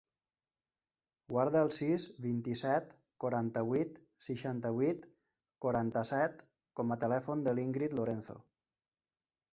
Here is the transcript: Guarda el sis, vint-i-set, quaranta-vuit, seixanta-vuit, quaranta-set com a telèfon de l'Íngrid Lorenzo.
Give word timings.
Guarda 1.33 1.59
el 1.65 1.69
sis, 1.79 2.07
vint-i-set, 2.25 2.95
quaranta-vuit, 3.25 4.01
seixanta-vuit, 4.29 5.05
quaranta-set 5.67 6.43
com 6.81 6.97
a 6.97 6.99
telèfon 7.07 7.49
de 7.49 7.59
l'Íngrid 7.61 7.99
Lorenzo. 8.01 8.41